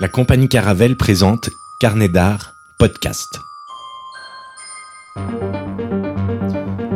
[0.00, 3.38] La compagnie Caravelle présente Carnet d'art podcast.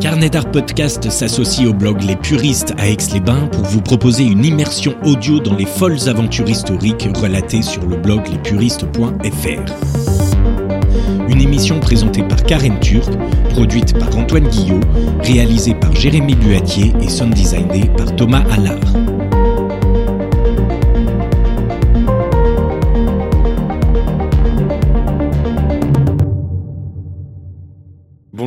[0.00, 4.96] Carnet d'art podcast s'associe au blog Les Puristes à Aix-les-Bains pour vous proposer une immersion
[5.04, 9.74] audio dans les folles aventures historiques relatées sur le blog lespuristes.fr.
[11.28, 13.10] Une émission présentée par Karen Turc,
[13.50, 14.80] produite par Antoine Guillot,
[15.20, 19.13] réalisée par Jérémy Buatier et sound designée par Thomas Allard.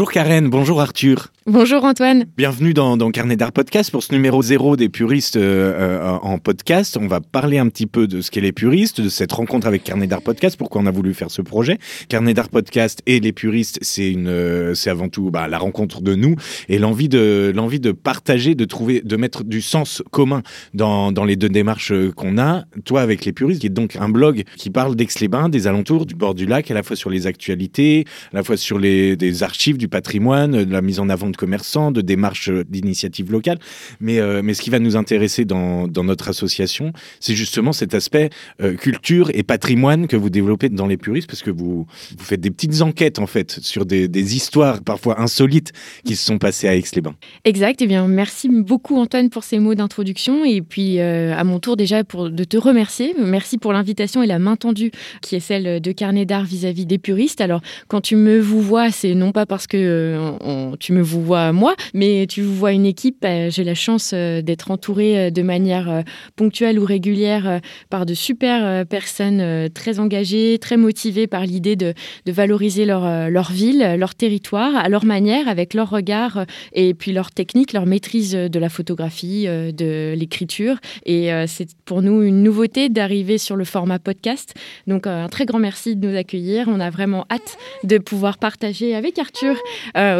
[0.00, 1.30] Bonjour Karen, bonjour Arthur.
[1.50, 2.26] Bonjour Antoine.
[2.36, 6.96] Bienvenue dans, Carnet d'Art Podcast pour ce numéro zéro des puristes euh, euh, en podcast.
[6.96, 9.82] On va parler un petit peu de ce qu'est les puristes, de cette rencontre avec
[9.82, 11.78] Carnet d'Art Podcast, pourquoi on a voulu faire ce projet.
[12.08, 16.02] Carnet d'Art Podcast et les puristes, c'est une, euh, c'est avant tout bah, la rencontre
[16.02, 16.36] de nous
[16.68, 21.24] et l'envie de, l'envie de partager, de trouver, de mettre du sens commun dans, dans
[21.24, 22.62] les deux démarches qu'on a.
[22.84, 26.14] Toi avec les puristes, qui est donc un blog qui parle d'Aix-les-Bains, des alentours, du
[26.14, 29.42] bord du lac, à la fois sur les actualités, à la fois sur les des
[29.42, 33.58] archives, du patrimoine, de la mise en avant de commerçants, de démarches d'initiatives locales.
[33.98, 37.94] Mais, euh, mais ce qui va nous intéresser dans, dans notre association, c'est justement cet
[37.94, 38.28] aspect
[38.60, 41.86] euh, culture et patrimoine que vous développez dans les puristes, parce que vous,
[42.18, 45.72] vous faites des petites enquêtes, en fait, sur des, histoires parfois insolites
[46.04, 47.14] qui se sont passées à Aix-les-Bains.
[47.44, 47.80] Exact.
[47.80, 50.44] Eh bien, merci beaucoup, Antoine, pour ces mots d'introduction.
[50.44, 53.14] Et puis, euh, à mon tour, déjà, pour, de te remercier.
[53.18, 54.90] Merci pour l'invitation et la main tendue
[55.22, 57.40] qui est celle de Carnet d'Art vis-à-vis des puristes.
[57.40, 60.36] Alors, quand tu me vois, c'est non pas parce que
[60.78, 63.24] tu me vous vois moi, mais tu vois une équipe.
[63.24, 66.04] Euh, j'ai la chance euh, d'être entourée euh, de manière
[66.36, 71.94] ponctuelle ou régulière par de super personnes très engagées, très motivées par l'idée de,
[72.26, 77.72] valoriser leur ville, leur territoire, à leur manière, avec leur regard et puis leur technique,
[77.72, 80.76] leur maîtrise de la photographie, de l'écriture.
[81.06, 84.54] Et c'est pour nous une nouveauté d'arriver sur le format podcast.
[84.86, 86.66] Donc un très grand merci de nous accueillir.
[86.68, 89.56] On a vraiment hâte de pouvoir partager avec Arthur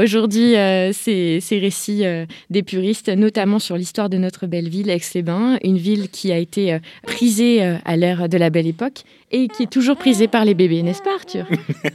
[0.03, 0.55] aujourd'hui
[0.93, 6.09] ces, récits euh, des puristes, notamment sur l'histoire de notre belle ville, Aix-les-Bains, une ville
[6.09, 9.71] qui a été euh, prisée euh, à l'ère de la belle époque et qui est
[9.71, 11.47] toujours prisée par les bébés, n'est-ce pas Arthur?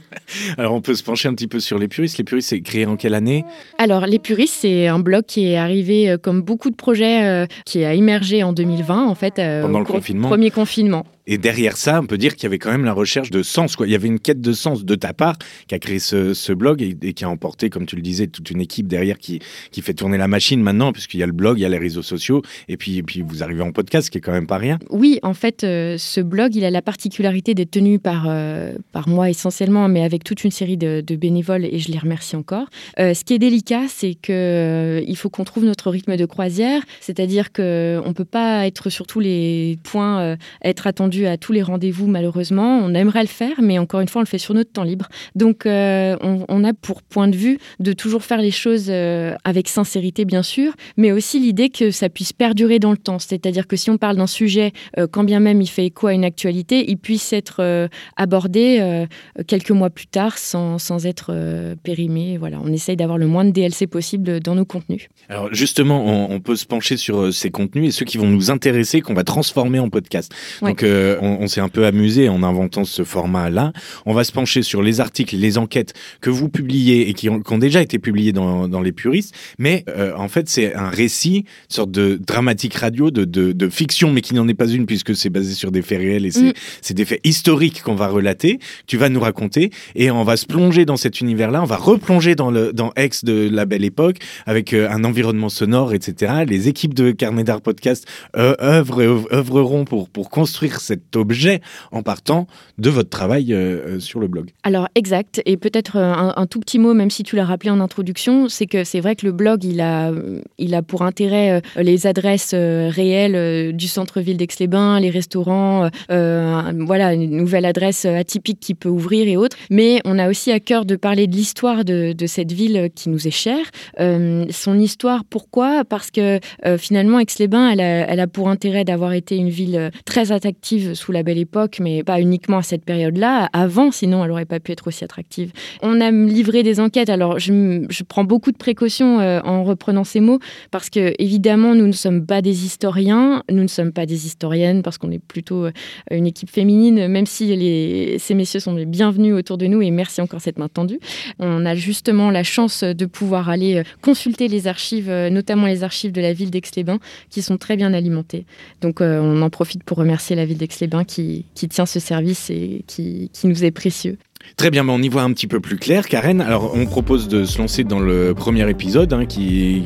[0.58, 2.18] Alors on peut se pencher un petit peu sur les puristes.
[2.18, 3.44] Les puristes, c'est créé en quelle année?
[3.78, 7.94] Alors les puristes, c'est un blog qui est arrivé comme beaucoup de projets qui a
[7.94, 9.34] émergé en 2020 en fait.
[9.36, 10.28] Pendant le confinement.
[10.28, 11.04] Premier confinement.
[11.28, 13.74] Et derrière ça, on peut dire qu'il y avait quand même la recherche de sens.
[13.74, 13.88] Quoi.
[13.88, 15.36] Il y avait une quête de sens de ta part
[15.66, 18.60] qui a créé ce, blog et, qui a emporté, comme tu le disais, toute une
[18.60, 19.40] équipe derrière qui,
[19.72, 21.78] qui fait tourner la machine maintenant, puisqu'il y a le blog, il y a les
[21.78, 24.46] réseaux sociaux, et puis, et puis vous arrivez en podcast, ce qui est quand même
[24.46, 24.78] pas rien.
[24.90, 29.08] Oui, en fait, euh, ce blog, il a la particularité d'être tenu par, euh, par
[29.08, 32.66] moi essentiellement, mais avec toute une série de, bénévoles, et je les remercie encore.
[32.98, 36.82] Euh, ce qui est délicat, c'est qu'il il faut qu'on trouve notre rythme de croisière,
[37.00, 41.62] c'est-à-dire qu'on ne peut pas être sur tous les points, être attendu à tous les
[41.62, 42.78] rendez-vous, malheureusement.
[42.78, 45.08] On aimerait le faire, mais encore une fois, on le fait sur notre temps libre.
[45.34, 49.68] Donc, euh, on, a pour point de vue de toujours faire les choses euh, avec
[49.68, 53.18] sincérité, bien sûr, mais aussi l'idée que ça puisse perdurer dans le temps.
[53.18, 56.14] C'est-à-dire que si on parle d'un sujet, euh, quand bien même il fait écho à
[56.14, 59.06] une actualité, il puisse être abordé
[59.46, 61.34] quelques mois plus tard sans, sans être
[61.82, 62.36] périmé.
[62.38, 65.08] Voilà, on essaye d'avoir le moins de DLC possible dans nos contenus.
[65.28, 69.00] Alors, justement, on, peut se pencher sur ces contenus et ceux qui vont nous intéresser,
[69.00, 70.32] qu'on va transformer en podcast.
[70.62, 73.72] Donc, euh, on, s'est un peu amusé en inventant ce format-là.
[74.04, 77.40] On va se pencher sur les articles, les enquêtes que vous publiez et qui ont,
[77.58, 79.34] déjà été publiés dans, Les Puristes.
[79.58, 81.44] Mais euh, en fait, c'est un récit, une
[81.74, 85.54] sorte de dramatique radio, de, fiction, mais qui n'en est pas une puisque c'est basé
[85.54, 86.50] sur des faits réels et c'est
[86.90, 86.94] mm.
[86.94, 89.70] des faits historiques qu'on va relater, tu vas nous raconter.
[89.94, 91.62] Et on va se plonger dans cet univers-là.
[91.62, 95.48] On va replonger dans, le, dans Aix de la belle époque avec euh, un environnement
[95.48, 96.44] sonore, etc.
[96.46, 98.06] Les équipes de Carnet d'Art Podcast
[98.36, 101.60] œuvreront pour, pour construire cet objet
[101.92, 102.46] en partant
[102.78, 104.50] de votre travail euh, euh, sur le blog.
[104.62, 107.80] Alors exact, et peut-être euh, un, tout petit mot, même si tu l'as rappelé en
[107.80, 110.12] introduction, c'est que c'est vrai que le blog, il a,
[110.58, 117.64] il a pour intérêt les adresses réelles du centre-ville d'Aix-les-Bains, les restaurants, voilà, une nouvelle
[117.64, 121.26] adresse atypique qui peut ouvrir et autres, mais on a aussi à cœur de parler
[121.26, 123.70] de l'histoire de, cette ville qui nous est chère.
[123.98, 125.84] son histoire, pourquoi?
[125.84, 126.40] Parce que
[126.78, 131.38] finalement, Aix-les-Bains, elle a, pour intérêt d'avoir été une ville très attractive sous la belle
[131.38, 133.48] époque, mais pas uniquement à cette période-là.
[133.52, 135.52] Avant, sinon, elle n'aurait pas pu être aussi attractive.
[135.82, 137.10] On a livré des enquêtes.
[137.10, 140.38] Alors, je, prends beaucoup de précautions euh, en reprenant ces mots,
[140.70, 144.82] parce que, évidemment, nous ne sommes pas des historiens, nous ne sommes pas des historiennes,
[144.82, 145.72] parce qu'on est plutôt euh,
[146.10, 150.40] une équipe féminine même si ces messieurs sont bienvenus autour de nous, et merci encore
[150.40, 151.00] cette main tendue.
[151.38, 156.20] On a justement la chance de pouvoir aller consulter les archives, notamment les archives de
[156.20, 156.98] la ville d'Aix-les-Bains,
[157.30, 158.44] qui sont très bien alimentées.
[158.80, 163.30] Donc on en profite pour remercier la ville d'Aix-les-Bains qui, tient ce service et qui,
[163.44, 164.18] nous est précieux.
[164.56, 166.06] Très bien, mais on y voit un petit peu plus clair.
[166.06, 169.84] Karen, alors on propose de se lancer dans le premier épisode hein, qui,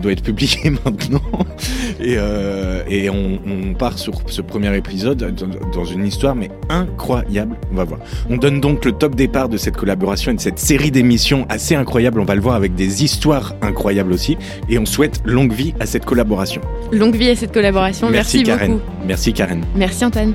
[0.00, 1.22] doit être publié maintenant.
[2.00, 5.34] Et, euh, et on, on, part sur ce premier épisode
[5.72, 7.56] dans, une histoire mais incroyable.
[7.72, 8.00] On va voir.
[8.28, 11.74] On donne donc le top départ de cette collaboration et de cette série d'émissions assez
[11.74, 12.20] incroyable.
[12.20, 14.36] On va le voir avec des histoires incroyables aussi.
[14.68, 16.60] Et on souhaite longue vie à cette collaboration.
[16.92, 18.08] Longue vie à cette collaboration.
[18.10, 18.78] Merci, Merci Karen.
[19.06, 19.64] Merci Karen.
[19.76, 20.34] Merci Antoine.